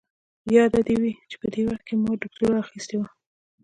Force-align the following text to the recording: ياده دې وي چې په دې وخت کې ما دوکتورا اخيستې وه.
ياده 0.55 0.81
دې 0.87 0.95
وي 1.01 1.13
چې 1.29 1.35
په 1.41 1.47
دې 1.53 1.61
وخت 1.67 1.83
کې 1.87 1.93
ما 2.03 2.11
دوکتورا 2.21 2.57
اخيستې 2.63 2.95
وه. 2.99 3.07